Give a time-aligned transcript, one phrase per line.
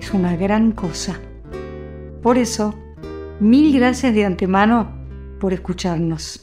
[0.00, 1.20] es una gran cosa.
[2.22, 2.74] Por eso,
[3.38, 4.90] mil gracias de antemano
[5.38, 6.42] por escucharnos.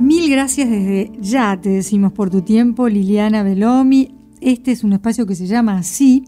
[0.00, 4.14] Mil gracias desde ya, te decimos por tu tiempo, Liliana Belomi.
[4.40, 6.24] Este es un espacio que se llama así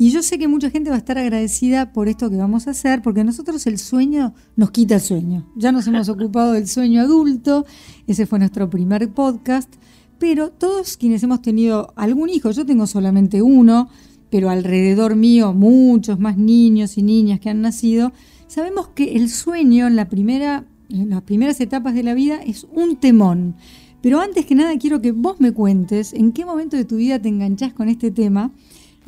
[0.00, 2.70] y yo sé que mucha gente va a estar agradecida por esto que vamos a
[2.70, 5.50] hacer, porque nosotros el sueño nos quita el sueño.
[5.56, 7.66] Ya nos hemos ocupado del sueño adulto,
[8.06, 9.74] ese fue nuestro primer podcast,
[10.20, 13.88] pero todos quienes hemos tenido algún hijo, yo tengo solamente uno,
[14.30, 18.12] pero alrededor mío muchos más niños y niñas que han nacido,
[18.46, 22.68] sabemos que el sueño en, la primera, en las primeras etapas de la vida es
[22.72, 23.56] un temón.
[24.00, 27.20] Pero antes que nada quiero que vos me cuentes en qué momento de tu vida
[27.20, 28.52] te enganchás con este tema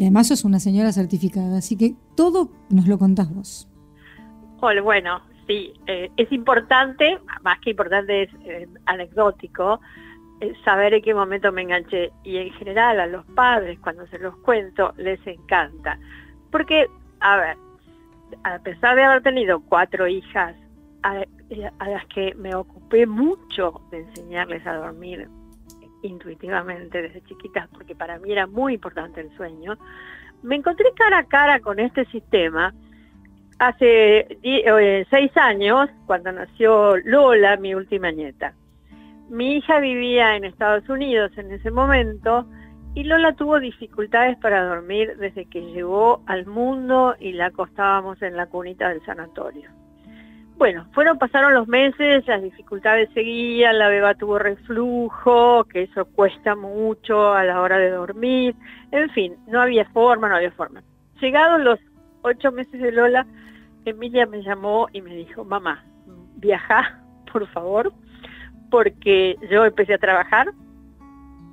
[0.01, 3.69] y además sos una señora certificada, así que todo nos lo contás vos.
[4.61, 9.79] Hola, bueno, sí, eh, es importante, más que importante es eh, anecdótico,
[10.41, 12.13] eh, saber en qué momento me enganché.
[12.25, 15.99] Y en general a los padres, cuando se los cuento, les encanta.
[16.51, 16.87] Porque,
[17.21, 17.57] a ver,
[18.45, 20.57] a pesar de haber tenido cuatro hijas,
[21.03, 21.27] a
[21.87, 25.29] las que me ocupé mucho de enseñarles a dormir
[26.03, 29.77] intuitivamente desde chiquitas, porque para mí era muy importante el sueño,
[30.43, 32.73] me encontré cara a cara con este sistema
[33.59, 38.55] hace eh, seis años, cuando nació Lola, mi última nieta.
[39.29, 42.47] Mi hija vivía en Estados Unidos en ese momento
[42.95, 48.37] y Lola tuvo dificultades para dormir desde que llegó al mundo y la acostábamos en
[48.37, 49.71] la cunita del sanatorio.
[50.61, 56.55] Bueno, fueron, pasaron los meses, las dificultades seguían, la beba tuvo reflujo, que eso cuesta
[56.55, 58.55] mucho a la hora de dormir,
[58.91, 60.83] en fin, no había forma, no había forma.
[61.19, 61.81] Llegados los
[62.21, 63.27] ocho meses de Lola,
[63.87, 65.83] Emilia me llamó y me dijo, mamá,
[66.37, 67.01] viaja,
[67.33, 67.95] por favor,
[68.71, 70.53] porque yo empecé a trabajar,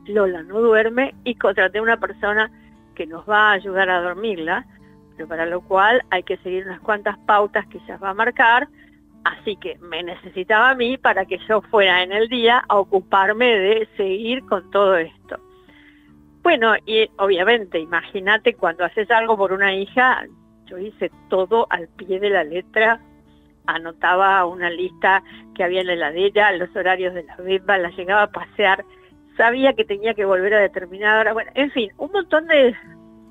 [0.06, 2.52] Lola no duerme y contraté una persona
[2.94, 4.66] que nos va a ayudar a dormirla,
[5.16, 8.68] pero para lo cual hay que seguir unas cuantas pautas que ella va a marcar,
[9.28, 13.46] Así que me necesitaba a mí para que yo fuera en el día a ocuparme
[13.46, 15.38] de seguir con todo esto.
[16.44, 20.26] Bueno, y obviamente, imagínate cuando haces algo por una hija,
[20.68, 23.02] yo hice todo al pie de la letra,
[23.66, 25.22] anotaba una lista
[25.56, 28.86] que había en la heladera, los horarios de la beba, la llegaba a pasear,
[29.36, 32.74] sabía que tenía que volver a determinada hora, bueno, en fin, un montón de,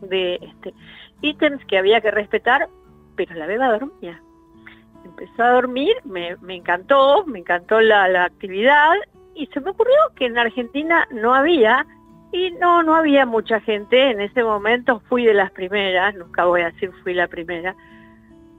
[0.03, 0.75] de este,
[1.23, 2.69] ítems que había que respetar,
[3.17, 4.21] pero la beba dormía
[5.19, 8.93] empezó a dormir, me, encantó, me encantó la, actividad
[9.34, 11.87] y se me ocurrió que en Argentina no había
[12.32, 14.10] y no, no había mucha gente.
[14.10, 17.75] En ese momento fui de las primeras, nunca voy a decir fui la primera,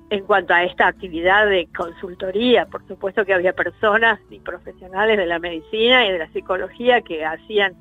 [0.09, 2.66] en cuanto a esta actividad de consultoría.
[2.66, 7.24] Por supuesto que había personas y profesionales de la medicina y de la psicología que
[7.24, 7.75] hacían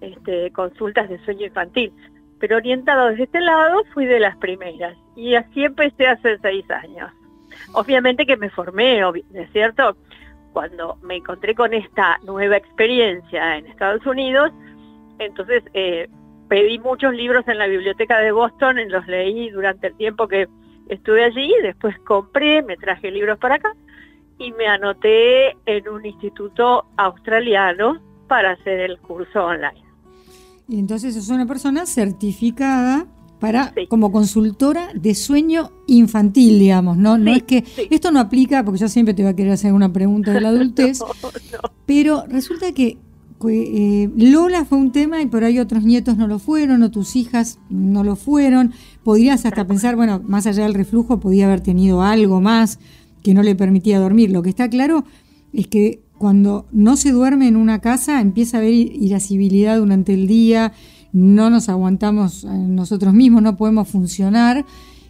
[0.00, 1.92] este, consultas de sueño infantil.
[2.40, 7.10] Pero orientado desde este lado fui de las primeras y así empecé hace seis años.
[7.72, 9.00] Obviamente que me formé,
[9.34, 9.96] ¿es cierto?
[10.52, 14.50] Cuando me encontré con esta nueva experiencia en Estados Unidos,
[15.18, 16.08] entonces eh,
[16.48, 20.48] pedí muchos libros en la biblioteca de Boston, los leí durante el tiempo que
[20.88, 23.72] estuve allí, después compré, me traje libros para acá
[24.38, 29.82] y me anoté en un instituto australiano para hacer el curso online.
[30.68, 33.06] Y entonces es una persona certificada
[33.38, 37.18] para como consultora de sueño infantil, digamos, ¿no?
[37.18, 39.92] no es que esto no aplica porque yo siempre te voy a querer hacer una
[39.92, 41.00] pregunta de la adultez,
[41.86, 42.98] pero resulta que
[43.48, 47.14] eh, Lola fue un tema y por ahí otros nietos no lo fueron o tus
[47.14, 48.72] hijas no lo fueron.
[49.04, 52.80] Podrías hasta pensar, bueno, más allá del reflujo podía haber tenido algo más
[53.22, 54.30] que no le permitía dormir.
[54.30, 55.04] Lo que está claro
[55.52, 60.26] es que cuando no se duerme en una casa empieza a haber irascibilidad durante el
[60.26, 60.72] día,
[61.12, 64.64] no nos aguantamos nosotros mismos, no podemos funcionar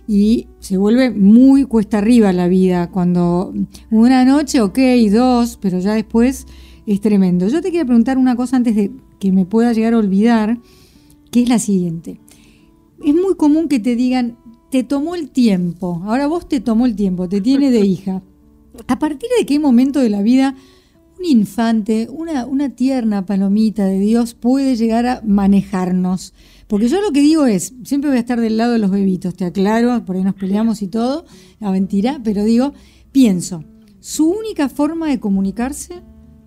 [0.09, 2.91] y se vuelve muy cuesta arriba la vida.
[2.91, 3.53] Cuando
[3.91, 4.79] una noche, ok,
[5.13, 6.47] dos, pero ya después
[6.87, 7.47] es tremendo.
[7.49, 8.91] Yo te quiero preguntar una cosa antes de
[9.21, 10.59] que me pueda llegar a olvidar,
[11.31, 12.19] que es la siguiente.
[13.05, 14.39] Es muy común que te digan,
[14.71, 18.23] te tomó el tiempo, ahora vos te tomó el tiempo, te tiene de hija.
[18.87, 20.57] ¿A partir de qué momento de la vida
[21.19, 26.35] un infante, una, una tierna palomita de Dios puede llegar a manejarnos.
[26.67, 29.35] Porque yo lo que digo es, siempre voy a estar del lado de los bebitos,
[29.35, 31.25] te aclaro, por ahí nos peleamos y todo,
[31.61, 32.75] la mentira, pero digo,
[33.11, 33.65] pienso,
[34.01, 36.03] su única forma de comunicarse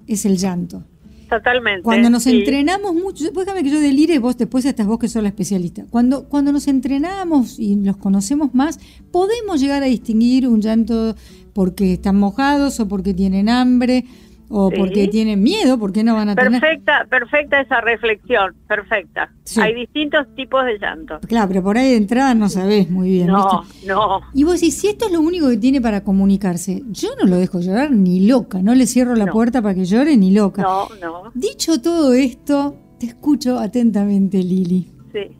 [0.07, 0.83] es el llanto.
[1.27, 1.83] Totalmente.
[1.83, 5.29] Cuando nos entrenamos mucho, déjame que yo delire, vos después estás vos que sos la
[5.29, 5.85] especialista.
[5.89, 8.79] Cuando, cuando nos entrenamos y los conocemos más,
[9.11, 11.15] podemos llegar a distinguir un llanto
[11.53, 14.05] porque están mojados o porque tienen hambre
[14.51, 17.09] o porque tienen miedo, porque no van a perfecta, tener...
[17.09, 19.31] Perfecta esa reflexión, perfecta.
[19.61, 21.19] Hay distintos tipos de llanto.
[21.27, 23.27] Claro, pero por ahí de entrada no sabés muy bien.
[23.27, 24.21] No, no.
[24.33, 27.37] Y vos decís, si esto es lo único que tiene para comunicarse, yo no lo
[27.37, 30.61] dejo llorar ni loca, no le cierro la puerta para que llore ni loca.
[30.61, 31.31] No, no.
[31.33, 34.91] Dicho todo esto, te escucho atentamente, Lili.
[35.13, 35.37] Sí.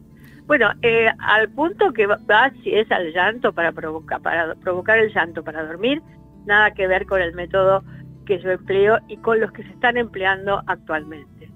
[0.47, 5.13] Bueno, eh, al punto que va, si es al llanto para provocar, para provocar el
[5.13, 6.01] llanto para dormir,
[6.45, 7.83] nada que ver con el método
[8.31, 11.49] que yo empleo y con los que se están empleando actualmente.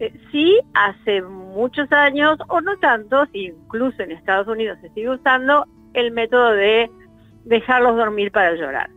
[0.00, 5.66] Eh, sí, hace muchos años, o no tantos, incluso en Estados Unidos se sigue usando
[5.92, 6.90] el método de
[7.44, 8.88] dejarlos dormir para llorar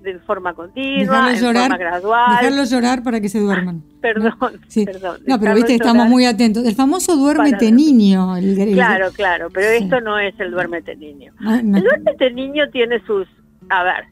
[0.00, 2.36] de forma continua, de forma gradual.
[2.40, 3.84] Dejarlos llorar para que se duerman.
[4.02, 4.34] perdón,
[4.84, 5.20] perdón.
[5.26, 6.66] No, pero viste, estamos muy atentos.
[6.66, 8.34] El famoso duérmete niño.
[8.74, 11.32] claro, claro, pero esto no es el duérmete niño.
[11.38, 13.28] Ah, el duérmete niño tiene sus,
[13.70, 14.04] a ver,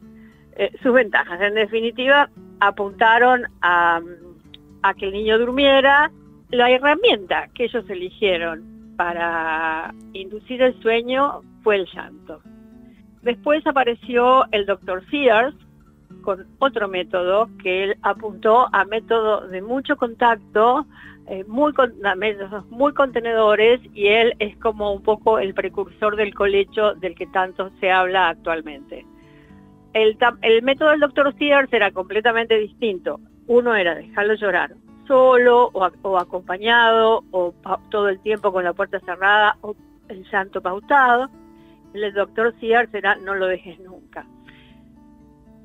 [0.55, 1.41] eh, sus ventajas.
[1.41, 2.29] En definitiva,
[2.59, 4.01] apuntaron a,
[4.97, 6.11] que el niño durmiera.
[6.49, 12.41] La herramienta que ellos eligieron para inducir el sueño fue el llanto.
[13.23, 15.55] Después apareció el doctor Sears
[16.21, 20.85] con otro método que él apuntó a método de mucho contacto,
[21.27, 21.73] eh, muy,
[22.69, 27.71] muy contenedores y él es como un poco el precursor del colecho del que tanto
[27.79, 29.05] se habla actualmente.
[29.93, 33.19] El, método del doctor Sears era completamente distinto.
[33.47, 34.73] Uno era dejarlo llorar
[35.07, 37.53] solo o, acompañado o
[37.89, 39.75] todo el tiempo con la puerta cerrada o
[40.07, 41.29] el llanto pautado.
[41.93, 44.25] El doctor Sears era no lo dejes nunca.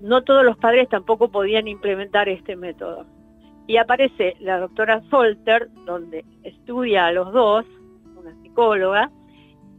[0.01, 3.07] No todos los padres tampoco podían implementar este método.
[3.67, 7.65] Y aparece la doctora Solter, donde estudia a los dos,
[8.17, 9.11] una psicóloga,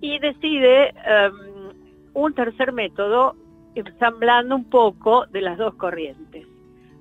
[0.01, 1.73] y decide em,
[2.13, 3.35] un tercer método
[3.75, 6.45] ensamblando un poco de las dos corrientes.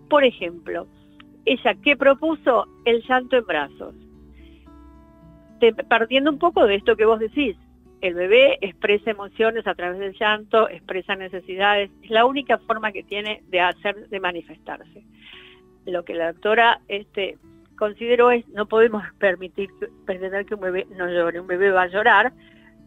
[0.09, 0.87] Por ejemplo,
[1.45, 3.95] ella que propuso el llanto en brazos,
[5.89, 7.57] partiendo un poco de esto que vos decís,
[8.01, 13.03] el bebé expresa emociones a través del llanto, expresa necesidades, es la única forma que
[13.03, 15.05] tiene de hacer, de manifestarse.
[15.85, 17.39] Lo que la doctora este,
[17.77, 19.71] consideró es, no podemos permitir,
[20.07, 22.33] pretender que un bebé no llore, un bebé va a llorar,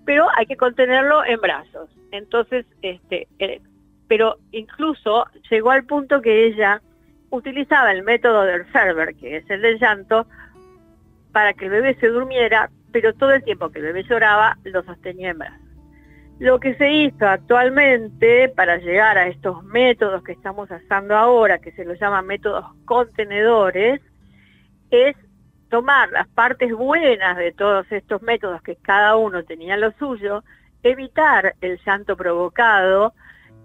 [0.05, 1.89] pero hay que contenerlo en brazos.
[2.11, 3.61] Entonces, este, eh,
[4.11, 6.81] pero incluso llegó al punto que ella
[7.29, 10.27] utilizaba el método del Ferber, que es el del llanto,
[11.31, 14.83] para que el bebé se durmiera, pero todo el tiempo que el bebé lloraba lo
[14.83, 15.61] sostenía en brazos.
[16.39, 21.71] Lo que se hizo actualmente para llegar a estos métodos que estamos usando ahora, que
[21.71, 24.01] se los llama métodos contenedores,
[24.89, 25.15] es
[25.69, 30.43] tomar las partes buenas de todos estos métodos que cada uno tenía lo suyo,
[30.83, 33.13] evitar el llanto provocado,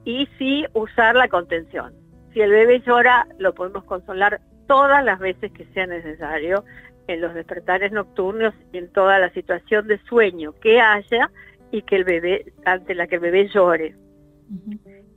[0.07, 1.93] y sí usar la contención.
[2.33, 6.65] Si el bebé llora, lo podemos consolar todas las veces que sea necesario
[7.09, 11.31] en los despertares nocturnos y en toda la situación de sueño que haya
[11.73, 13.97] y que el bebé, ante la que el bebé llore.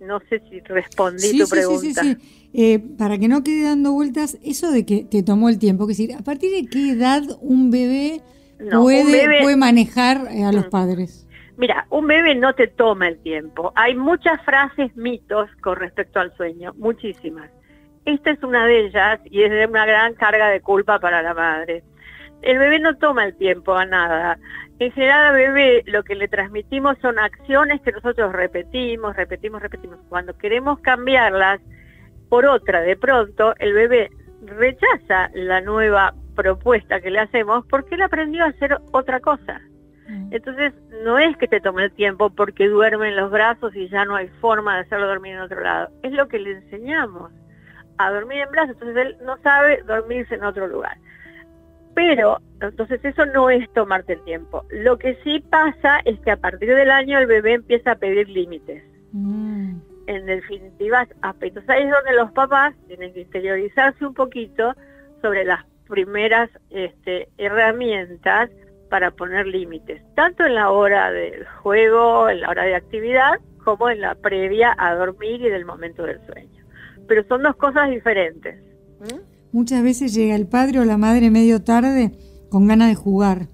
[0.02, 2.02] No sé si respondí tu pregunta.
[2.02, 5.60] Sí, sí, eh, para que no quede dando vueltas, eso de que te tomó el
[5.60, 8.22] tiempo, que decir, ¿a partir de qué edad un bebé,
[8.72, 10.70] puede, puede manejar eh, a los mm.
[10.70, 11.29] padres?
[11.60, 13.74] Mira, un bebé no te toma el tiempo.
[13.75, 17.51] Hay muchas frases, mitos con respecto al sueño, muchísimas.
[18.06, 21.34] Esta es una de ellas y es de una gran carga de culpa para la
[21.34, 21.84] madre.
[22.44, 24.39] El bebé no toma el tiempo a nada.
[24.80, 30.00] En general al bebé lo que le transmitimos son acciones que nosotros repetimos, repetimos, repetimos.
[30.08, 31.60] Cuando queremos cambiarlas
[32.30, 34.10] por otra, de pronto el bebé
[34.44, 39.60] rechaza la nueva propuesta que le hacemos porque él aprendió a hacer otra cosa.
[40.32, 40.74] Entonces,
[41.04, 44.16] no es que te tome el tiempo porque duerme en los brazos y ya no
[44.16, 45.89] hay forma de hacerlo dormir en otro lado.
[46.04, 47.32] Es lo que le enseñamos,
[47.98, 48.75] a dormir en brazos.
[48.80, 50.98] Entonces, él no sabe dormirse en otro lugar.
[51.94, 54.63] Pero, entonces eso no es tomarte el tiempo.
[54.70, 58.30] Lo que sí pasa es que a partir del año el bebé empieza a pedir
[58.30, 58.84] límites.
[59.12, 59.80] Mm.
[60.08, 61.63] En definitiva, aspectos.
[61.68, 64.74] Ahí es donde los papás tienen que interiorizarse un poquito
[65.22, 68.50] sobre las primeras este, herramientas
[68.89, 73.89] para poner límites, tanto en la hora del juego, en la hora de actividad, como
[73.89, 76.63] en la previa a dormir y del momento del sueño.
[77.08, 78.62] Pero son dos cosas diferentes.
[79.00, 79.19] ¿Mm?
[79.51, 82.12] Muchas veces llega el padre o la madre medio tarde
[82.50, 83.48] con ganas de jugar.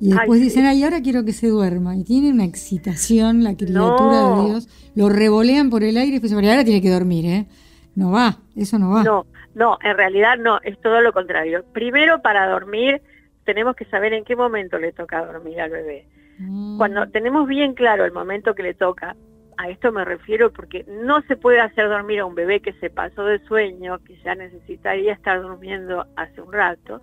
[0.00, 1.94] Y después dicen, ay, ahora quiero que se duerma.
[1.94, 4.68] Y tiene una excitación la criatura de Dios.
[4.94, 7.46] Lo revolean por el aire y después, ahora tiene que dormir, ¿eh?
[7.94, 9.04] No va, eso no va.
[9.04, 11.64] No, no, en realidad no, es todo lo contrario.
[11.72, 13.02] Primero, para dormir,
[13.44, 16.06] tenemos que saber en qué momento le toca dormir al bebé.
[16.38, 16.78] Mm.
[16.78, 19.16] Cuando tenemos bien claro el momento que le toca,
[19.56, 22.88] a esto me refiero porque no se puede hacer dormir a un bebé que se
[22.88, 27.02] pasó de sueño, que ya necesitaría estar durmiendo hace un rato.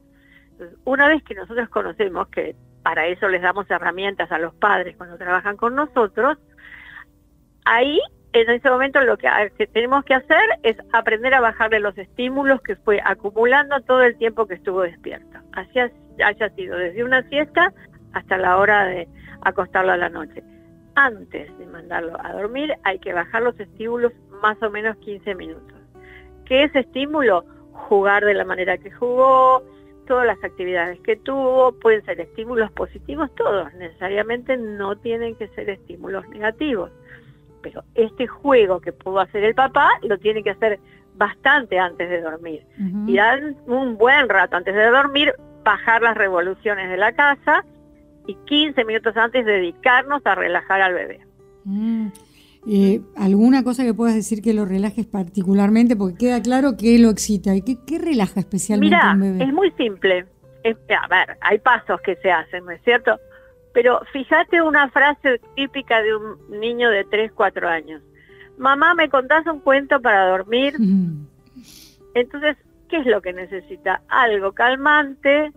[0.85, 5.17] una vez que nosotros conocemos que para eso les damos herramientas a los padres cuando
[5.17, 6.37] trabajan con nosotros,
[7.65, 7.99] ahí
[8.33, 9.29] en ese momento lo que,
[9.73, 14.47] tenemos que hacer es aprender a bajarle los estímulos que fue acumulando todo el tiempo
[14.47, 15.43] que estuvo despierta.
[15.53, 15.79] Así
[16.23, 17.73] haya sido desde una siesta
[18.13, 19.07] hasta la hora de
[19.41, 20.43] acostarlo a la noche.
[20.95, 25.77] Antes de mandarlo a dormir hay que bajar los estímulos más o menos 15 minutos.
[26.45, 27.45] ¿Qué es estímulo?
[27.71, 29.63] Jugar de la manera que jugó,
[30.07, 35.69] todas las actividades que tuvo, pueden ser estímulos positivos todos, necesariamente no tienen que ser
[35.69, 36.91] estímulos negativos.
[37.61, 40.79] Pero este juego que pudo hacer el papá lo tiene que hacer
[41.15, 42.65] bastante antes de dormir.
[43.07, 45.33] Y dan un buen rato antes de dormir,
[45.67, 47.65] bajar las revoluciones de la casa
[48.25, 51.19] y 15 minutos antes dedicarnos a relajar al bebé.
[51.65, 52.07] Mm.
[52.69, 55.97] Eh, ¿Alguna cosa que puedas decir que lo relajes particularmente?
[55.97, 57.53] Porque queda claro que lo excita.
[57.53, 59.43] ¿Y qué, relaja especialmente Mira, un bebé?
[59.43, 60.25] es muy simple.
[60.63, 63.19] a ver, hay pasos que se hacen, ¿no es cierto?
[63.73, 68.01] Pero fíjate una frase típica de un niño de 3, 4 años.
[68.57, 70.75] Mamá, ¿me contás un cuento para dormir?
[72.13, 72.55] Entonces,
[72.87, 74.01] ¿qué es lo que necesita?
[74.09, 75.51] Algo calmante,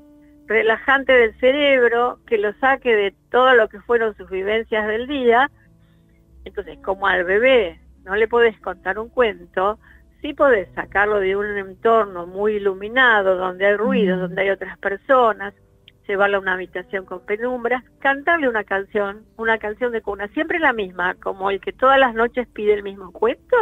[0.47, 5.51] relajante del cerebro, que lo saque de todo lo que fueron sus vivencias del día
[6.45, 9.79] entonces, como al bebé no le podés contar un cuento,
[10.23, 14.21] sí podés sacarlo de un entorno muy iluminado, donde hay ruido, mm.
[14.21, 15.55] donde hay otras personas,
[16.09, 20.73] llevarlo a una habitación con penumbra, cantarle una canción, una canción de cuna, siempre la
[20.73, 23.57] misma, como el que todas las noches pide el mismo cuento,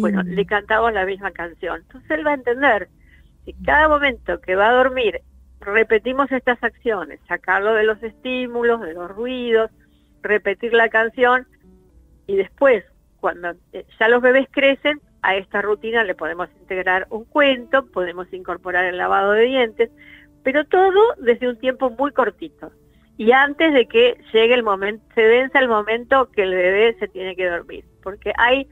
[0.00, 1.80] bueno, le cantamos la misma canción.
[1.82, 2.88] Entonces él va a entender
[3.44, 5.20] si cada momento que va a dormir
[5.60, 9.70] repetimos estas acciones, sacarlo de los estímulos, de los ruidos,
[10.22, 11.46] repetir la canción,
[12.26, 12.84] y después,
[13.20, 18.32] cuando eh, ya los bebés crecen, a esta rutina le podemos integrar un cuento, podemos
[18.32, 19.90] incorporar el lavado de dientes,
[20.42, 22.72] pero todo desde un tiempo muy cortito.
[23.16, 27.06] Y antes de que llegue el momento, se dense el momento que el bebé se
[27.06, 28.66] tiene que dormir, porque hay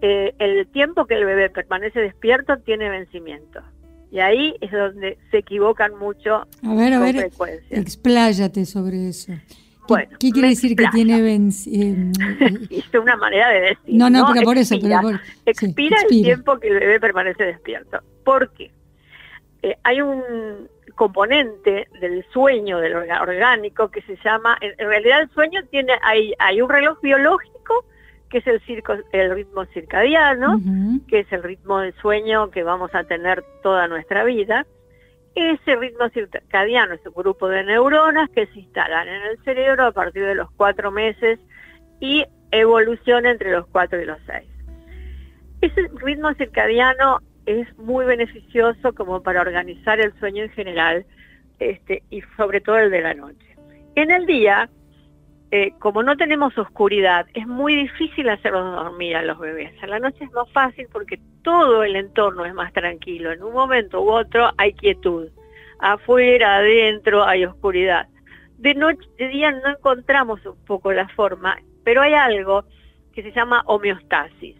[0.00, 3.60] eh, el tiempo que el bebé permanece despierto tiene vencimiento.
[4.10, 7.30] Y ahí es donde se equivocan mucho a ver, a ver,
[7.70, 9.32] Expláyate sobre eso.
[10.18, 12.20] ¿Qué, quiere decir que tiene vencimiento?
[12.70, 13.94] es una manera de decir.
[13.94, 14.74] No, no, pero por eso.
[15.46, 17.98] expira, el tiempo que el bebé permanece despierto.
[18.24, 18.70] ¿Por qué?
[19.62, 25.60] Eh, hay un componente del sueño del orgánico que se llama, en, realidad el sueño
[25.70, 27.57] tiene, hay, hay un reloj biológico
[28.30, 30.60] que es el, circo, el ritmo circadiano,
[31.08, 34.66] que es el ritmo del sueño que vamos a tener toda nuestra vida,
[35.34, 39.92] ese ritmo circadiano es un grupo de neuronas que se instalan en el cerebro a
[39.92, 41.38] partir de los cuatro meses
[42.00, 44.48] y evoluciona entre los cuatro y los seis.
[45.60, 51.06] Ese ritmo circadiano es muy beneficioso como para organizar el sueño en general
[51.58, 53.56] este, y sobre todo el de la noche.
[53.94, 54.68] En el día,
[55.50, 59.72] eh, como no tenemos oscuridad, es muy difícil hacerlos dormir a los bebés.
[59.82, 63.32] A la noche es más fácil porque todo el entorno es más tranquilo.
[63.32, 65.30] En un momento u otro hay quietud.
[65.78, 68.08] Afuera, adentro hay oscuridad.
[68.58, 72.64] De noche, de día no encontramos un poco la forma, pero hay algo
[73.14, 74.56] que se llama homeostasis.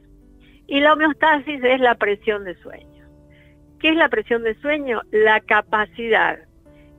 [0.66, 3.06] Y la homeostasis es la presión de sueño.
[3.78, 5.02] ¿Qué es la presión de sueño?
[5.10, 6.38] La capacidad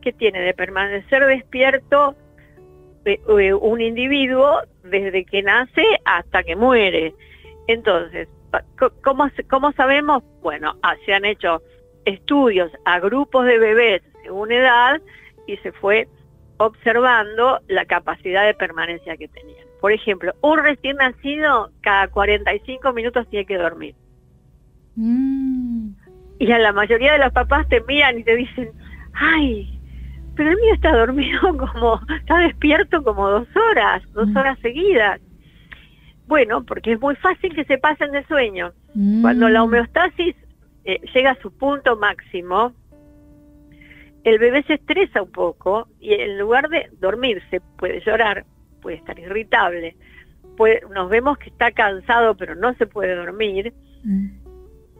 [0.01, 2.15] que tiene de permanecer despierto
[3.27, 7.13] un individuo desde que nace hasta que muere.
[7.67, 8.27] Entonces,
[9.03, 10.23] ¿cómo, cómo sabemos?
[10.41, 11.61] Bueno, ah, se han hecho
[12.05, 15.01] estudios a grupos de bebés según edad
[15.47, 16.07] y se fue
[16.57, 19.65] observando la capacidad de permanencia que tenían.
[19.79, 23.95] Por ejemplo, un recién nacido cada 45 minutos tiene que dormir.
[24.95, 25.91] Mm.
[26.39, 28.71] Y a la mayoría de los papás te miran y te dicen,
[29.13, 29.78] ay,
[30.36, 34.38] pero el mío está dormido como, está despierto como dos horas, dos mm.
[34.38, 35.21] horas seguidas.
[36.27, 38.71] Bueno, porque es muy fácil que se pasen de sueño.
[39.21, 39.63] Cuando la mm.
[39.63, 40.36] homeostasis
[40.86, 42.74] eh, llega a su punto máximo,
[44.24, 48.45] el bebé se estresa un poco y en lugar de dormirse puede llorar,
[48.81, 49.95] puede estar irritable,
[50.57, 53.74] puede, nos vemos que está cansado pero no se puede dormir.
[54.03, 54.38] Mm.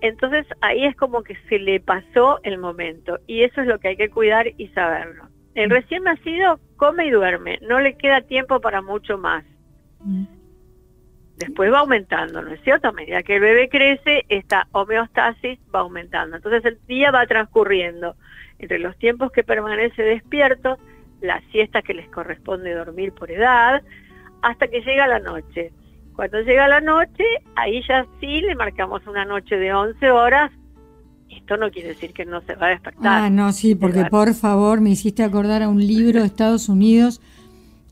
[0.02, 3.90] Entonces ahí es como que se le pasó el momento y eso es lo que
[3.90, 5.28] hay que cuidar y saberlo.
[5.56, 9.44] El recién nacido come y duerme, no le queda tiempo para mucho más.
[11.36, 12.90] Después va aumentando, ¿no es cierto?
[12.90, 16.36] A medida que el bebé crece, esta homeostasis va aumentando.
[16.36, 18.16] Entonces el día va transcurriendo
[18.60, 20.78] entre los tiempos que permanece despierto,
[21.22, 23.82] la siesta que les corresponde dormir por edad,
[24.42, 25.72] hasta que llega la noche.
[26.20, 27.24] Cuando llega la noche,
[27.56, 30.52] ahí ya sí le marcamos una noche de 11 horas.
[31.30, 33.06] Esto no quiere decir que no se va a despertar.
[33.06, 37.22] Ah, no, sí, porque por favor me hiciste acordar a un libro de Estados Unidos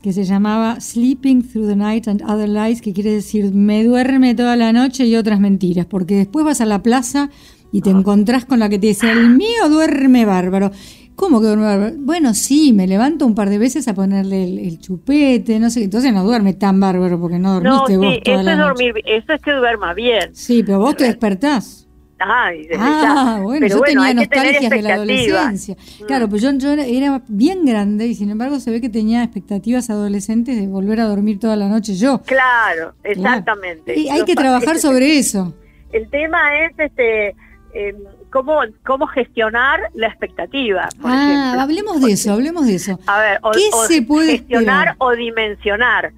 [0.02, 4.34] que se llamaba Sleeping Through the Night and Other Lies, que quiere decir me duerme
[4.34, 7.30] toda la noche y otras mentiras, porque después vas a la plaza
[7.72, 7.94] y te ah.
[7.94, 10.70] encontrás con la que te dice, el mío duerme bárbaro.
[11.18, 15.58] ¿Cómo que duerme Bueno, sí, me levanto un par de veces a ponerle el, chupete,
[15.58, 18.58] no sé, entonces no duerme tan bárbaro porque no dormiste no, vos sí, eso es
[18.58, 20.32] dormir, eso es que duerma bien.
[20.32, 21.88] Sí, pero vos te despertás.
[22.20, 25.74] Ay, ah, bueno, yo tenía nostalgias de la adolescencia.
[25.74, 26.04] Mm.
[26.04, 29.90] Claro, pues yo, yo, era bien grande y sin embargo se ve que tenía expectativas
[29.90, 32.22] adolescentes de volver a dormir toda la noche yo.
[32.22, 33.98] Claro, exactamente.
[33.98, 35.52] Y hay que trabajar sobre eso.
[35.90, 37.34] El tema es este
[37.74, 37.94] eh,
[38.30, 40.88] cómo, cómo gestionar la expectativa.
[41.04, 42.98] ah, hablemos de eso, hablemos de eso.
[43.06, 46.12] A ver, o, ¿Qué se puede gestionar o dimensionar?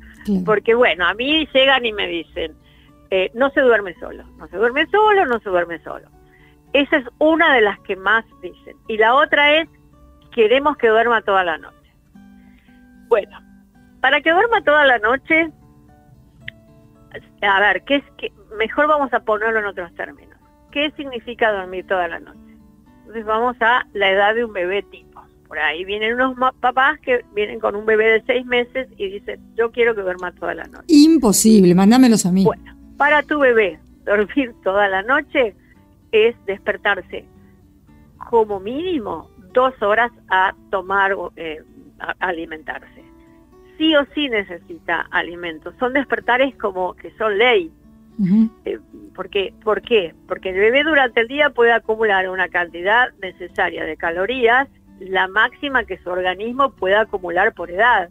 [0.44, 2.54] Porque bueno, a mí llegan y me dicen,
[3.10, 6.08] eh, no se duerme solo, no se duerme solo, no se duerme solo.
[6.72, 8.76] Esa es una de las que más dicen.
[8.86, 9.68] Y la otra es,
[10.32, 11.76] queremos que duerma toda la noche.
[13.08, 13.40] Bueno,
[14.00, 15.50] para que duerma toda la noche,
[17.42, 20.29] a ver, ¿qué es que mejor vamos a ponerlo en otros términos?
[20.70, 22.38] ¿Qué significa dormir toda la noche?
[23.00, 25.20] Entonces vamos a la edad de un bebé tipo.
[25.48, 29.40] Por ahí vienen unos papás que vienen con un bebé de seis meses y dicen,
[29.56, 30.84] yo quiero que duerma toda la noche.
[30.86, 32.44] Imposible, mándamelos a mí.
[32.44, 35.56] Bueno, para tu bebé, dormir toda la noche
[36.12, 37.24] es despertarse
[38.28, 41.62] como mínimo dos horas a tomar, eh,
[41.98, 43.04] a alimentarse.
[43.76, 45.74] Sí o sí necesita alimentos.
[45.78, 47.72] Son despertares como que son ley.
[48.64, 48.78] Eh,
[49.14, 50.14] porque, ¿Por qué?
[50.28, 54.68] Porque el bebé durante el día puede acumular una cantidad necesaria de calorías,
[55.00, 58.10] la máxima que su organismo puede acumular por edad.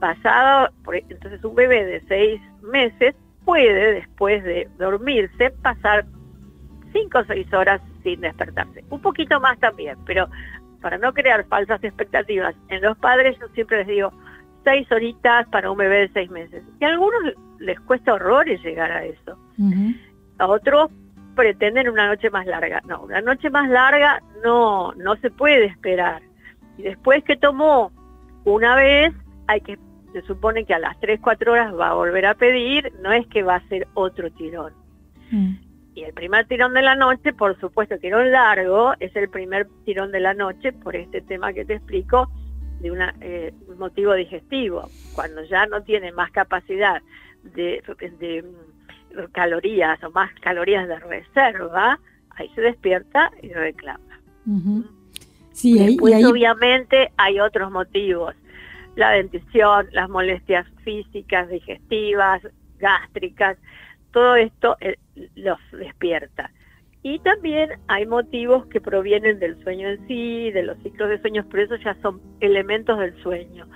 [0.00, 6.04] Pasado, entonces un bebé de seis meses puede, después de dormirse, pasar
[6.92, 8.84] cinco o seis horas sin despertarse.
[8.90, 10.28] Un poquito más también, pero
[10.80, 14.12] para no crear falsas expectativas en los padres, yo siempre les digo,
[14.64, 16.62] seis horitas para un bebé de seis meses.
[16.80, 19.38] Y algunos les cuesta horrores llegar a eso.
[20.38, 20.90] A otros
[21.34, 22.80] pretenden una noche más larga.
[22.86, 26.22] No, una noche más larga no, no se puede esperar.
[26.76, 27.92] Y después que tomó
[28.44, 29.12] una vez,
[29.46, 29.78] hay que,
[30.12, 33.26] se supone que a las tres, cuatro horas va a volver a pedir, no es
[33.28, 34.72] que va a ser otro tirón.
[35.30, 35.54] Mm.
[35.94, 40.12] Y el primer tirón de la noche, por supuesto, tirón largo, es el primer tirón
[40.12, 42.30] de la noche por este tema que te explico,
[42.80, 47.02] de una, eh, un motivo digestivo, cuando ya no tiene más capacidad
[47.42, 47.82] de,
[48.42, 51.98] mm, calorías o más calorías de reserva,
[52.30, 54.20] ahí se despierta y reclama.
[55.52, 58.34] sí, Después, obviamente, hay otros motivos.
[58.96, 62.42] La dentición, las molestias físicas, digestivas,
[62.78, 63.56] gástricas,
[64.12, 64.96] todo esto eh,
[65.36, 66.50] los despierta.
[67.02, 71.46] Y también hay motivos que provienen del sueño en sí, de los ciclos de sueños,
[71.50, 73.66] pero eso ya son elementos del sueño,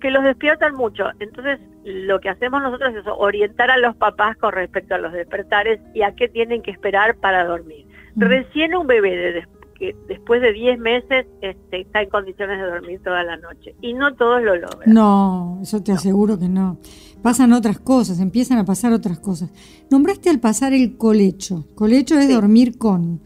[0.00, 1.04] que los despiertan mucho.
[1.18, 5.80] Entonces, lo que hacemos nosotros es orientar a los papás con respecto a los despertares
[5.94, 7.86] y a qué tienen que esperar para dormir.
[8.16, 9.46] Recién un bebé de
[9.78, 13.76] que después de 10 meses este, está en condiciones de dormir toda la noche.
[13.80, 14.92] Y no todos lo logran.
[14.92, 16.78] No, eso te aseguro que no.
[17.22, 19.50] Pasan otras cosas, empiezan a pasar otras cosas.
[19.90, 21.66] Nombraste al pasar el colecho.
[21.74, 23.20] Colecho es dormir con.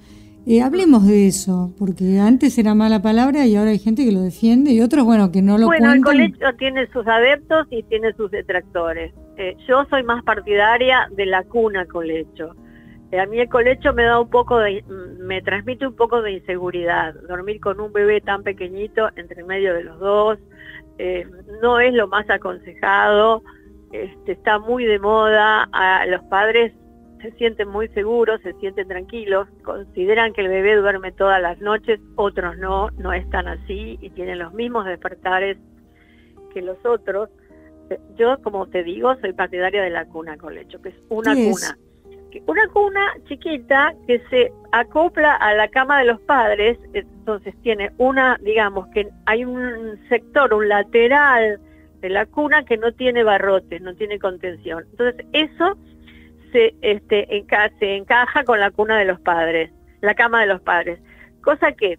[0.44, 4.22] Eh, hablemos de eso, porque antes era mala palabra y ahora hay gente que lo
[4.22, 8.12] defiende y otros, bueno, que no lo Bueno, el colecho tiene sus adeptos y tiene
[8.14, 9.14] sus detractores.
[9.36, 12.56] Eh, yo soy más partidaria de la cuna colecho
[13.12, 14.82] eh, a mí el colecho me da un poco de,
[15.20, 17.14] me transmite un poco de inseguridad.
[17.28, 20.38] Dormir con un bebé tan pequeñito entre medio de los dos
[21.62, 23.42] no es lo más aconsejado.
[23.92, 25.68] Este, está muy de moda.
[25.72, 26.72] A los padres
[27.20, 32.00] se sienten muy seguros, se sienten tranquilos, consideran que el bebé duerme todas las noches,
[32.16, 35.56] otros no, no están así y tienen los mismos despertares
[36.52, 37.30] que los otros.
[38.16, 41.76] Yo, como te digo, soy partidaria de la cuna colecho, que es una cuna
[42.46, 48.38] una cuna chiquita que se acopla a la cama de los padres, entonces tiene una,
[48.42, 51.60] digamos que hay un sector, un lateral
[52.02, 54.84] de la cuna que no tiene barrotes, no tiene contención.
[54.90, 55.78] Entonces eso
[56.50, 57.46] se, este,
[57.78, 61.00] se encaja con la cuna de los padres, la cama de los padres.
[61.42, 61.98] Cosa que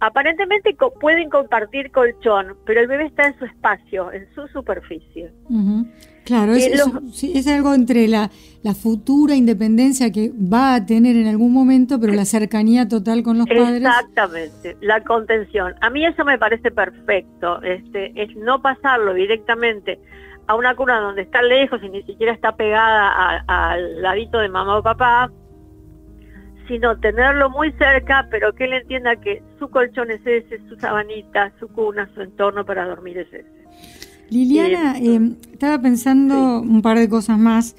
[0.00, 5.30] aparentemente pueden compartir colchón, pero el bebé está en su espacio, en su superficie.
[6.24, 6.66] Claro, es,
[7.22, 8.30] es, algo entre la,
[8.62, 13.36] la, futura independencia que va a tener en algún momento, pero la cercanía total con
[13.36, 13.82] los padres.
[13.82, 15.74] Exactamente, la contención.
[15.82, 20.00] A mí eso me parece perfecto, este, es no pasarlo directamente
[20.46, 24.78] a una cuna donde está lejos y ni siquiera está pegada al ladito de mamá
[24.78, 25.30] o papá,
[26.68, 31.52] sino tenerlo muy cerca, pero que él entienda que su colchón es ese, su sabanita,
[31.58, 34.13] su cuna, su entorno para dormir es ese.
[34.34, 37.76] Liliana, eh, estaba pensando un par de cosas más.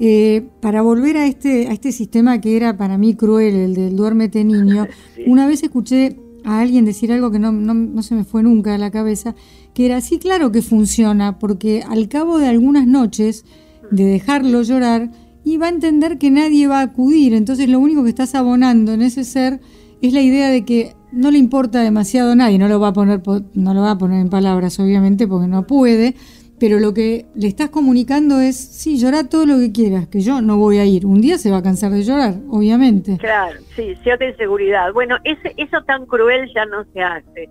[0.00, 3.96] Eh, para volver a este, a este sistema que era para mí cruel, el del
[3.96, 4.86] duérmete niño,
[5.26, 8.74] una vez escuché a alguien decir algo que no, no, no, se me fue nunca
[8.74, 9.34] a la cabeza,
[9.74, 13.44] que era así, claro que funciona, porque al cabo de algunas noches
[13.90, 15.10] de dejarlo llorar,
[15.44, 17.34] iba a entender que nadie va a acudir.
[17.34, 19.60] Entonces lo único que estás abonando en ese ser
[20.00, 22.92] es la idea de que no le importa demasiado a nadie, no lo va a
[22.92, 23.20] poner,
[23.54, 26.14] no lo va a poner en palabras, obviamente, porque no puede,
[26.58, 30.40] pero lo que le estás comunicando es, sí, llora todo lo que quieras, que yo
[30.40, 31.06] no voy a ir.
[31.06, 33.16] Un día se va a cansar de llorar, obviamente.
[33.18, 34.92] Claro, sí, cierta inseguridad.
[34.92, 37.48] Bueno, ese, eso tan cruel ya no se hace.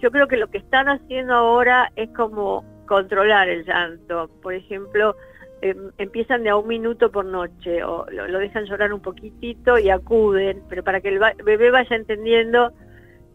[0.00, 4.30] Yo creo que lo que están haciendo ahora es como controlar el llanto.
[4.42, 5.14] Por ejemplo,
[5.60, 9.90] Em, empiezan de a un minuto por noche o lo, dejan llorar un poquitito y
[9.90, 12.72] acuden, pero para que el bebé vaya entendiendo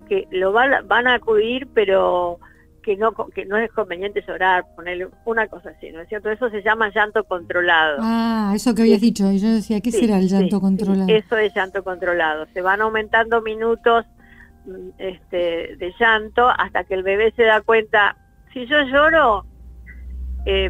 [0.07, 2.39] que lo van a acudir, pero
[2.83, 6.29] que no que no es conveniente llorar, ponerle una cosa así, ¿no es cierto?
[6.29, 7.97] Eso se llama llanto controlado.
[8.01, 11.07] Ah, eso que habías dicho, yo decía, ¿qué será el llanto controlado?
[11.09, 14.05] eso es llanto controlado, se van aumentando minutos
[14.65, 18.17] mm, este, de llanto hasta que el bebé se da cuenta,
[18.53, 19.45] si yo lloro,
[20.45, 20.69] eh,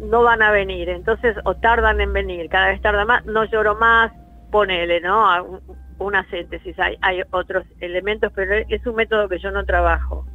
[0.00, 3.74] no van a venir, entonces o tardan en venir, cada vez tarda más, no lloro
[3.74, 4.12] más,
[4.50, 5.60] ponele, ¿no?
[6.02, 10.26] Una síntesis, hay, hay otros elementos, pero es un método que yo no trabajo.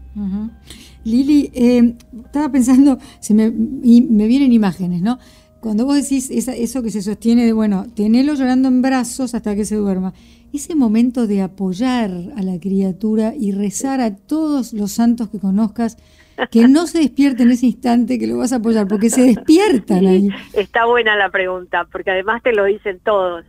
[1.03, 5.19] Lili, eh, estaba pensando, se me, me vienen imágenes, ¿no?
[5.59, 9.65] Cuando vos decís eso que se sostiene de, bueno, tenelo llorando en brazos hasta que
[9.65, 10.13] se duerma,
[10.53, 15.97] ese momento de apoyar a la criatura y rezar a todos los santos que conozcas,
[16.51, 20.05] que no se despierte en ese instante que lo vas a apoyar, porque se despiertan
[20.05, 20.29] ahí.
[20.53, 23.43] Está buena la pregunta, porque además te lo dicen todos.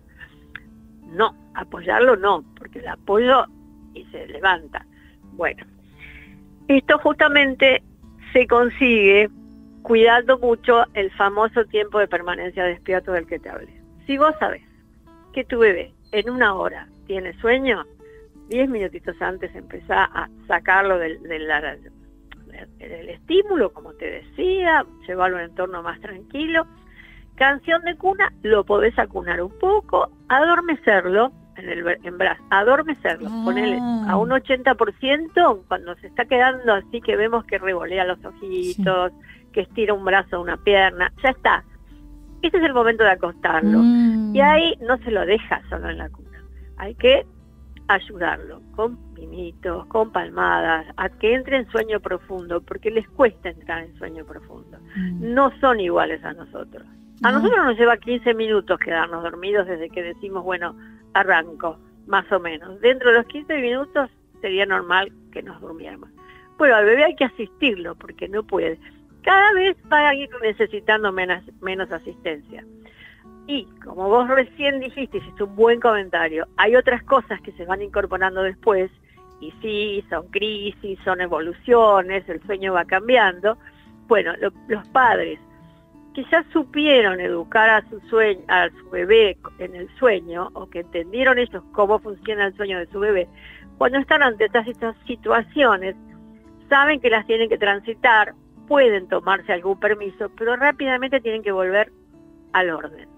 [1.14, 3.46] No, apoyarlo no, porque el apoyo
[3.94, 4.84] y se levanta.
[5.32, 5.64] Bueno,
[6.68, 7.82] esto justamente
[8.32, 9.28] se consigue
[9.82, 13.80] cuidando mucho el famoso tiempo de permanencia despierto del que te hablé.
[14.06, 14.62] Si vos sabes
[15.32, 17.84] que tu bebé en una hora tiene sueño,
[18.48, 21.48] diez minutitos antes empezá a sacarlo del, del,
[22.80, 26.66] el estímulo, como te decía, llevarlo a un entorno más tranquilo.
[27.36, 34.06] Canción de cuna, lo podés acunar un poco, adormecerlo en el en brazos, adormecerlo, ah.
[34.08, 39.12] a un 80% cuando se está quedando así que vemos que revolea los ojitos,
[39.52, 41.64] que estira un brazo, una pierna, ya está.
[42.42, 43.78] Este es el momento de acostarlo.
[43.78, 44.34] Mm.
[44.34, 46.44] Y ahí no se lo deja solo en la cuna.
[46.76, 47.26] Hay que
[47.88, 53.82] ayudarlo con pinitos, con palmadas, a que entre en sueño profundo, porque les cuesta entrar
[53.82, 54.78] en sueño profundo.
[54.94, 55.34] Mm.
[55.34, 56.86] No son iguales a nosotros.
[57.22, 60.76] A nosotros nos lleva 15 minutos quedarnos dormidos desde que decimos, bueno,
[61.14, 62.80] arranco, más o menos.
[62.80, 66.10] Dentro de los 15 minutos sería normal que nos durmiéramos.
[66.56, 68.78] Bueno, al bebé hay que asistirlo porque no puede.
[69.22, 72.64] Cada vez va a ir necesitando menos, menos asistencia.
[73.46, 77.80] Y como vos recién dijiste, hiciste un buen comentario, hay otras cosas que se van
[77.80, 78.90] incorporando después,
[79.40, 83.56] y sí, son crisis, son evoluciones, el sueño va cambiando.
[84.06, 84.32] Bueno,
[84.68, 85.38] los padres
[86.18, 90.80] que ya supieron educar a su sueño, a su bebé en el sueño, o que
[90.80, 93.28] entendieron ellos cómo funciona el sueño de su bebé,
[93.76, 94.66] cuando están ante estas
[95.06, 95.94] situaciones,
[96.68, 98.34] saben que las tienen que transitar,
[98.66, 101.92] pueden tomarse algún permiso, pero rápidamente tienen que volver
[102.52, 103.08] al orden.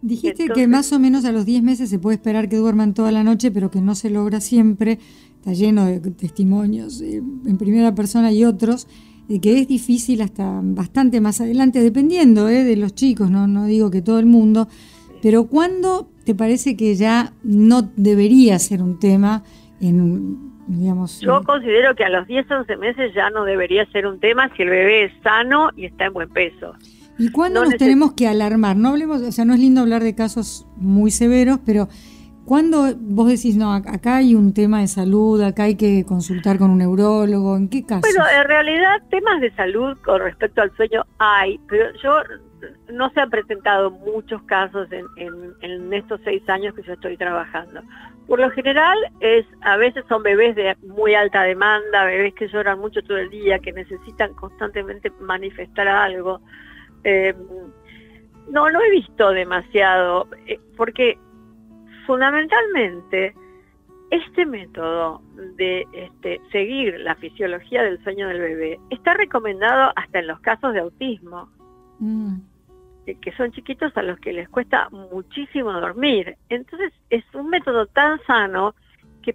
[0.00, 3.12] Dijiste que más o menos a los 10 meses se puede esperar que duerman toda
[3.12, 4.98] la noche, pero que no se logra siempre.
[5.34, 8.88] Está lleno de testimonios eh, en primera persona y otros,
[9.38, 13.46] que es difícil hasta bastante más adelante, dependiendo eh, de los chicos, ¿no?
[13.46, 14.66] no digo que todo el mundo.
[15.22, 19.44] Pero ¿cuándo te parece que ya no debería ser un tema
[19.80, 21.20] en, digamos...
[21.20, 24.62] Yo considero que a los 10, 11 meses ya no debería ser un tema si
[24.62, 26.74] el bebé es sano y está en buen peso.
[27.18, 28.76] ¿Y cuándo nos tenemos que alarmar?
[28.76, 31.88] No hablemos, o sea, no es lindo hablar de casos muy severos, pero
[32.50, 36.72] ¿cuándo vos decís, no, acá hay un tema de salud, acá hay que consultar con
[36.72, 37.56] un neurólogo?
[37.56, 38.00] ¿En qué caso?
[38.00, 42.10] Bueno, en realidad temas de salud con respecto al sueño hay, pero yo
[42.92, 47.82] no se han presentado muchos casos en, estos seis años que yo estoy trabajando.
[48.26, 52.80] Por lo general, es a veces son bebés de muy alta demanda, bebés que lloran
[52.80, 56.40] mucho todo el día, que necesitan constantemente manifestar algo.
[57.04, 57.32] Eh,
[58.50, 61.16] no, no he visto demasiado, eh, porque
[62.06, 63.34] fundamentalmente
[64.10, 65.22] este método
[65.56, 70.74] de este, seguir la fisiología del sueño del bebé está recomendado hasta en los casos
[70.74, 71.48] de autismo,
[72.00, 72.36] mm.
[73.20, 76.36] que son chiquitos a los que les cuesta muchísimo dormir.
[76.48, 78.74] Entonces es un método tan sano
[79.22, 79.34] que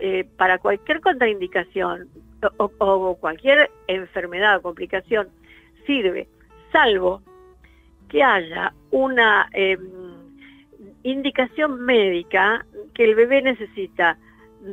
[0.00, 2.08] eh, para cualquier contraindicación
[2.58, 5.28] o, cualquier enfermedad o complicación
[5.86, 6.28] sirve,
[6.72, 7.22] salvo
[8.08, 9.48] que haya una...
[9.52, 10.05] Em,
[11.06, 14.18] indicación médica que el bebé necesita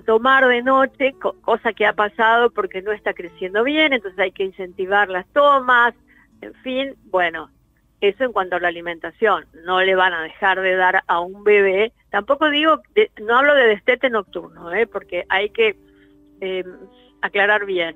[0.05, 4.43] tomar de noche, cosa que ha pasado porque no está creciendo bien, entonces hay que
[4.43, 5.93] incentivar las tomas,
[6.41, 7.49] en fin, bueno,
[8.01, 11.43] eso en cuanto a la alimentación, no le van a dejar de dar a un
[11.43, 12.81] bebé, tampoco digo,
[13.21, 14.87] no hablo de destete nocturno, ¿eh?
[14.87, 15.77] porque hay que
[16.41, 16.65] em,
[17.21, 17.95] aclarar bien,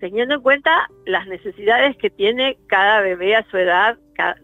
[0.00, 3.98] teniendo en cuenta las necesidades que tiene cada bebé a su edad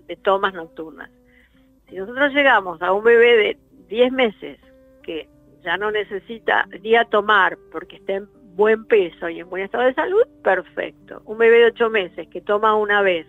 [0.07, 1.11] de tomas nocturnas.
[1.89, 4.59] Si nosotros llegamos a un bebé de 10 meses
[5.03, 5.29] que
[5.63, 9.95] ya no necesita día tomar porque está en buen peso y en buen estado de
[9.95, 11.23] salud, perfecto.
[11.25, 13.27] Un bebé de 8 meses que toma una vez,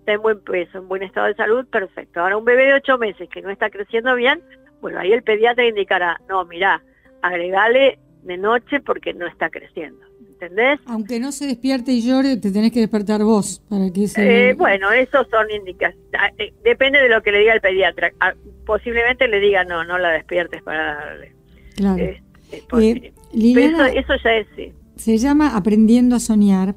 [0.00, 2.20] está en buen peso, en buen estado de salud, perfecto.
[2.20, 4.42] Ahora un bebé de 8 meses que no está creciendo bien,
[4.80, 6.82] bueno, ahí el pediatra indicará, no, mira,
[7.22, 10.07] agregale de noche porque no está creciendo.
[10.40, 10.78] ¿Entendés?
[10.86, 14.50] Aunque no se despierte y llore, te tenés que despertar vos para que se...
[14.50, 16.08] Eh, bueno, esos son indicaciones.
[16.18, 18.12] Ah, eh, depende de lo que le diga el pediatra.
[18.20, 21.32] Ah, posiblemente le diga, no, no la despiertes para darle.
[21.74, 22.02] Claro.
[22.02, 24.72] Eh, Liliana, eso, ya es, sí.
[24.96, 26.74] Se llama Aprendiendo a Soñar,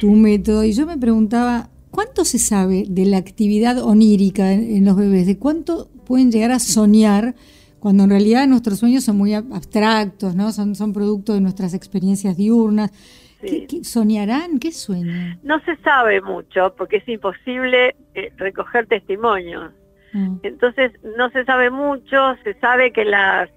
[0.00, 0.64] tu método.
[0.64, 5.26] Y yo me preguntaba, ¿cuánto se sabe de la actividad onírica en los bebés?
[5.26, 7.34] ¿De cuánto pueden llegar a soñar?
[7.80, 10.52] Cuando en realidad nuestros sueños son muy abstractos, ¿no?
[10.52, 12.92] Son, son producto de nuestras experiencias diurnas.
[13.40, 14.58] ¿Qué, soñarán?
[14.58, 15.40] ¿Qué sueñan?
[15.42, 19.72] No se sabe mucho porque es imposible eh, recoger testimonios.
[20.12, 20.36] Mm.
[20.42, 23.48] Entonces no se sabe mucho, se sabe que las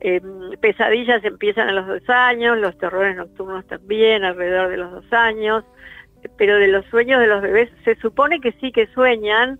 [0.00, 5.12] em, pesadillas empiezan a los dos años, los terrores nocturnos también alrededor de los dos
[5.12, 5.64] años,
[6.36, 9.58] pero de los sueños de los bebés se supone que sí que sueñan,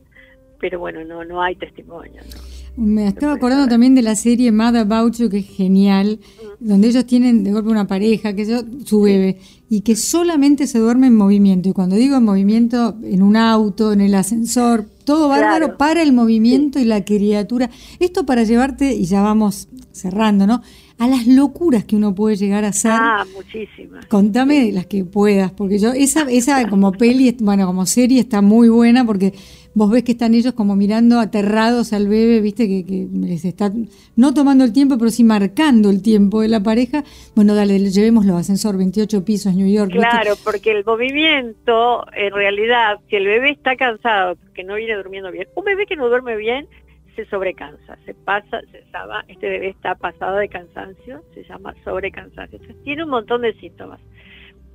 [0.61, 2.27] pero bueno, no, no hay testimonios.
[2.27, 2.52] ¿no?
[2.77, 6.19] Me estaba acordando también de la serie Mad About You, que es genial,
[6.59, 10.79] donde ellos tienen de golpe una pareja, que yo, su bebé, y que solamente se
[10.79, 11.69] duerme en movimiento.
[11.69, 16.15] Y cuando digo en movimiento, en un auto, en el ascensor, todo bárbaro para el
[16.15, 17.69] movimiento y la criatura.
[17.99, 20.63] Esto para llevarte, y ya vamos cerrando, ¿no?
[20.99, 22.93] A las locuras que uno puede llegar a hacer.
[22.95, 24.07] Ah, muchísimas.
[24.07, 28.71] Contame las que puedas, porque yo, esa, esa como peli, bueno, como serie está muy
[28.71, 29.35] buena porque
[29.75, 33.71] vos ves que están ellos como mirando aterrados al bebé, viste, que, les está
[34.17, 37.05] no tomando el tiempo, pero sí marcando el tiempo de la pareja.
[37.35, 39.93] Bueno, dale, llevémoslo, ascensor, 28 pisos, New York.
[39.93, 45.31] Claro, porque el movimiento, en realidad, si el bebé está cansado, que no viene durmiendo
[45.31, 46.69] bien, un bebé que no duerme bien
[47.17, 52.59] se sobrecansa, se pasa, se sabe, este bebé está pasado de cansancio, se llama sobrecansancio.
[52.59, 54.01] Entonces tiene un montón de síntomas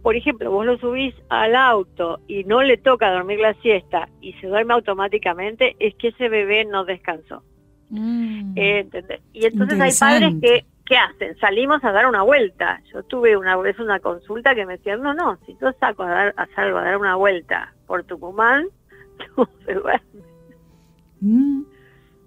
[0.01, 4.33] por ejemplo, vos lo subís al auto y no le toca dormir la siesta y
[4.33, 7.43] se duerme automáticamente, es que ese bebé no descansó.
[7.89, 8.57] Mm.
[9.33, 11.37] Y entonces hay padres que, ¿qué hacen?
[11.39, 12.81] Salimos a dar una vuelta.
[12.93, 16.09] Yo tuve una vez una consulta que me decían, no, no, si tú saco a,
[16.09, 18.67] dar, a salvo a dar una vuelta por Tucumán,
[19.37, 20.21] no se duerme.
[21.21, 21.61] Mm.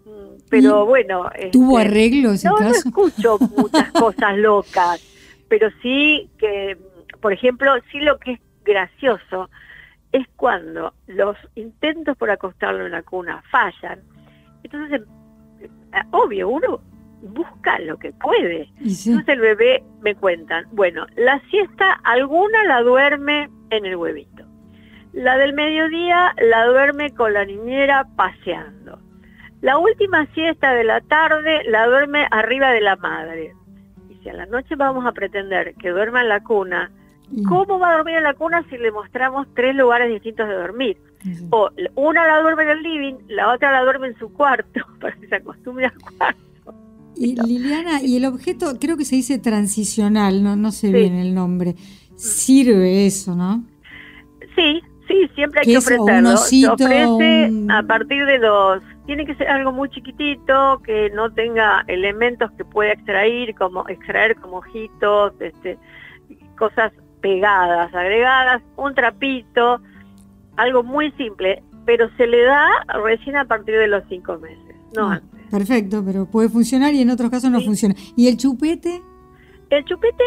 [0.05, 1.31] Mm, pero bueno...
[1.53, 2.71] ¿Tuvo este, arreglo ese no, caso?
[2.71, 5.03] No escucho muchas cosas locas,
[5.49, 6.77] pero sí que
[7.21, 9.51] por ejemplo, sí lo que es gracioso
[10.13, 14.01] es cuando los intentos por acostarlo en la cuna fallan.
[14.63, 15.03] Entonces,
[15.61, 15.69] eh,
[16.11, 16.81] obvio, uno
[17.23, 18.69] busca lo que puede.
[18.79, 24.45] Entonces el bebé me cuentan, bueno, la siesta alguna la duerme en el huevito.
[25.13, 29.01] La del mediodía la duerme con la niñera paseando.
[29.61, 33.53] La última siesta de la tarde la duerme arriba de la madre.
[34.09, 36.91] Y si a la noche vamos a pretender que duerma en la cuna,
[37.49, 40.97] ¿Cómo va a dormir en la cuna si le mostramos tres lugares distintos de dormir?
[41.51, 45.15] O una la duerme en el living, la otra la duerme en su cuarto, para
[45.17, 46.41] que se acostumbre al cuarto.
[47.17, 51.35] Y Liliana, y el objeto, creo que se dice transicional, no, no sé bien el
[51.35, 51.75] nombre.
[52.17, 53.63] Sirve eso, ¿no?
[54.57, 56.37] Sí, sí, siempre hay que ofrecerlo.
[56.39, 58.83] Se ofrece a partir de los...
[59.07, 64.37] Tiene que ser algo muy chiquitito, que no tenga elementos que pueda extraer, como extraer
[64.37, 65.79] como ojitos, este,
[66.57, 69.81] cosas pegadas, agregadas, un trapito,
[70.57, 72.69] algo muy simple, pero se le da
[73.05, 75.41] recién a partir de los cinco meses, no Ah, antes.
[75.51, 77.95] Perfecto, pero puede funcionar y en otros casos no funciona.
[78.17, 79.03] ¿Y el chupete?
[79.71, 80.23] El chupete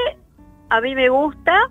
[0.70, 1.70] a mí me gusta,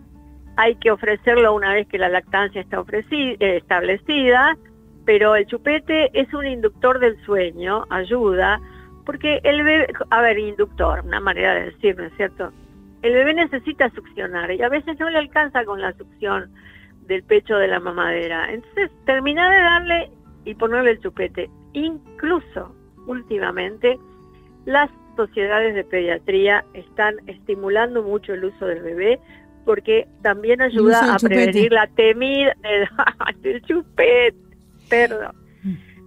[0.56, 4.56] hay que ofrecerlo una vez que la lactancia está ofreci- eh, establecida,
[5.04, 8.60] pero el chupete es un inductor del sueño, ayuda,
[9.04, 12.52] porque el bebé, a ver, inductor, una manera de decir, ¿no es cierto?
[13.02, 16.50] El bebé necesita succionar y a veces no le alcanza con la succión
[17.06, 18.52] del pecho de la mamadera.
[18.52, 20.10] Entonces, termina de darle
[20.44, 21.50] y ponerle el chupete.
[21.72, 22.74] Incluso,
[23.06, 23.98] últimamente,
[24.64, 29.20] las sociedades de pediatría están estimulando mucho el uso del bebé
[29.64, 31.34] porque también ayuda a chupete.
[31.34, 32.56] prevenir la temida
[33.40, 34.36] del chupete,
[34.88, 35.36] perdón.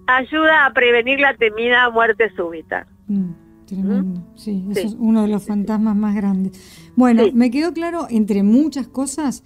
[0.07, 2.85] Ayuda a prevenir la temida muerte súbita.
[3.07, 3.31] Mm,
[3.65, 4.21] tremendo.
[4.35, 6.53] Sí, eso es uno de los fantasmas más grandes.
[6.95, 7.31] Bueno, Sí.
[7.33, 9.43] me quedó claro, entre muchas cosas,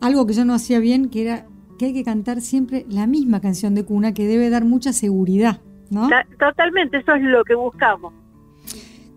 [0.00, 1.46] algo que yo no hacía bien, que era
[1.78, 5.60] que hay que cantar siempre la misma canción de cuna, que debe dar mucha seguridad,
[5.90, 6.08] ¿no?
[6.08, 8.12] Ta- Totalmente, eso es lo que buscamos.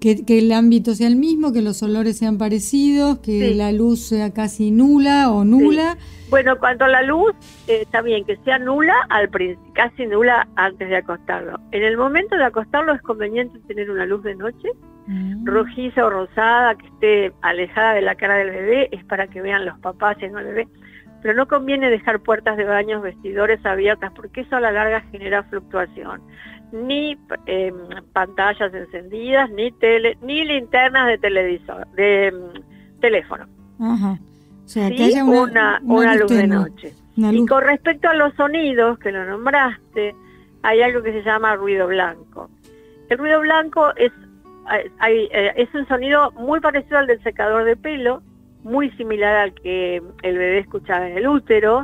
[0.05, 3.53] Que, que el ámbito sea el mismo, que los olores sean parecidos, que Sí.
[3.55, 5.97] la luz sea casi nula o nula.
[6.29, 7.33] Bueno, cuanto a la luz,
[7.67, 9.31] eh, está bien que sea nula, al
[9.73, 11.59] casi nula antes de acostarlo.
[11.71, 14.69] En el momento de acostarlo es conveniente tener una luz de noche,
[15.07, 15.43] Mm.
[15.47, 19.65] rojiza o rosada, que esté alejada de la cara del bebé, es para que vean
[19.65, 20.67] los papás y no el bebé.
[21.23, 25.41] Pero no conviene dejar puertas de baños, vestidores abiertas, porque eso a la larga genera
[25.45, 26.21] fluctuación.
[26.75, 27.71] Ni eh,
[28.13, 33.45] pantallas encendidas, ni tele, ni linternas de televisor, de mm, teléfono.
[33.79, 34.17] Ajá.
[34.65, 36.93] O sea, Sí, que haya una, una, una una luz de noche.
[37.31, 40.15] Y con respecto a los sonidos, que lo nombraste,
[40.63, 42.49] hay algo que se llama ruido blanco.
[43.09, 44.11] El ruido blanco es,
[44.99, 48.21] hay- eh, es un sonido muy parecido al del secador de pelo,
[48.63, 51.83] muy similar al que el bebé escuchaba en el útero.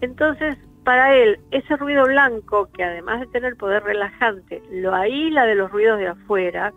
[0.00, 5.54] Entonces, para él, ese ruido blanco, que además de tener poder relajante, lo aísla de
[5.54, 6.72] los ruidos de afuera,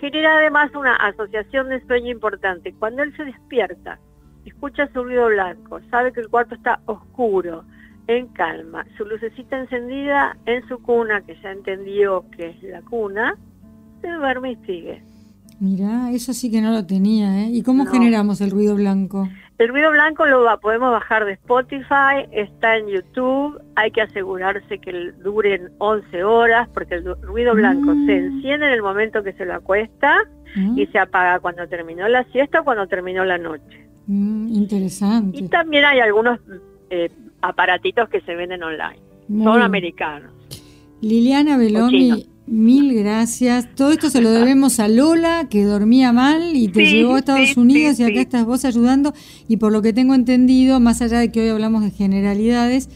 [0.00, 2.74] genera además una asociación de sueño importante.
[2.78, 3.98] Cuando él se despierta,
[4.44, 7.64] escucha su ruido blanco, sabe que el cuarto está oscuro,
[8.06, 13.34] en calma, su lucecita encendida en su cuna, que ya entendió que es la cuna,
[14.00, 15.02] se duerme y sigue.
[15.60, 17.50] Mirá, eso sí que no lo tenía, ¿eh?
[17.50, 17.90] ¿Y cómo No.
[17.90, 19.28] generamos el ruido blanco?
[19.58, 25.12] El ruido blanco lo podemos bajar de Spotify, está en YouTube, hay que asegurarse que
[25.24, 28.06] duren 11 horas, porque el ruido blanco Mm.
[28.06, 30.16] se enciende en el momento que se lo acuesta
[30.54, 30.78] ¿Mm?
[30.78, 33.88] y se apaga cuando terminó la siesta o cuando terminó la noche.
[34.06, 35.36] Mm, interesante.
[35.38, 36.38] Y también hay algunos
[36.90, 37.10] eh,
[37.42, 39.00] aparatitos que se venden online,
[39.42, 40.30] son americanos.
[41.02, 42.37] Liliana Belomi, Cochino.
[42.50, 43.68] Mil gracias.
[43.74, 47.18] Todo esto se lo debemos a Lola, que dormía mal y te Sí, llevó a
[47.20, 49.12] Estados sí, Unidos sí, y acá estás vos ayudando.
[49.48, 52.88] Y por lo que tengo entendido, más allá de que hoy hablamos de generalidades,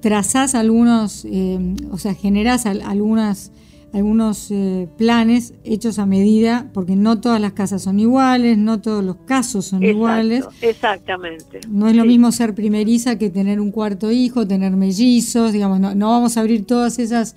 [0.00, 1.58] trazás algunos, eh,
[1.90, 3.52] o sea, generás al- algunas
[3.90, 9.02] algunos eh, planes hechos a medida, porque no todas las casas son iguales, no todos
[9.02, 10.44] los casos son Exacto, iguales.
[10.60, 11.60] exactamente.
[11.70, 15.94] No es lo mismo ser primeriza que tener un cuarto hijo, tener mellizos, digamos, no,
[15.94, 17.34] no vamos a abrir todas esas,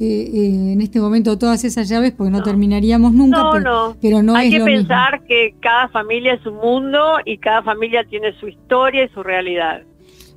[0.00, 2.44] eh, eh, en este momento, todas esas llaves porque no, No.
[2.44, 3.96] terminaríamos nunca, No, pero, no.
[4.02, 4.78] pero no Hay es que lo mismo.
[4.88, 9.22] pensar que cada familia es un mundo y cada familia tiene su historia y su
[9.22, 9.82] realidad.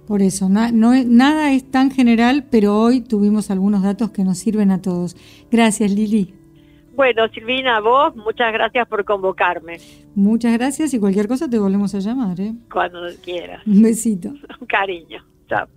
[0.07, 4.23] Por eso, na- no es- nada es tan general, pero hoy tuvimos algunos datos que
[4.23, 5.17] nos sirven a todos.
[5.51, 6.33] Gracias, Lili.
[6.95, 9.77] Bueno, Silvina, a vos, muchas gracias por convocarme
[10.15, 12.39] Muchas gracias y cualquier cosa te volvemos a llamar.
[12.41, 12.53] ¿eh?
[12.71, 13.61] cuando quieras.
[13.67, 14.29] Un besito.
[14.61, 15.23] Un cariño.
[15.49, 15.67] Chao.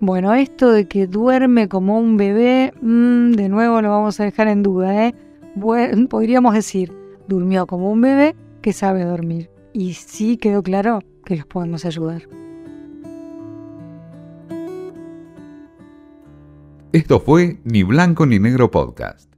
[0.00, 4.48] Bueno, esto de que duerme como un bebé, mm, de nuevo lo vamos a dejar
[4.48, 5.14] en duda, ¿eh?
[5.54, 6.92] Bue- podríamos decir,
[7.28, 9.50] durmió como un bebé que sabe dormir.
[9.72, 12.22] Y sí quedó claro que los podemos ayudar.
[16.92, 19.30] Esto fue Ni Blanco ni Negro Podcast.